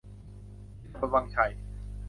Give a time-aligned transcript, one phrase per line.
[0.79, 1.51] ที่ตำบลวังชัย